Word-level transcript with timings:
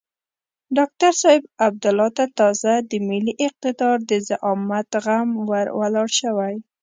ډاکتر 0.77 1.11
صاحب 1.21 1.43
عبدالله 1.67 2.09
ته 2.17 2.25
تازه 2.39 2.73
د 2.89 2.91
ملي 3.09 3.33
اقتدار 3.47 3.97
د 4.09 4.11
زعامت 4.27 4.89
غم 5.05 5.29
ور 5.49 5.67
ولاړ 5.79 6.07
شوی. 6.19 6.55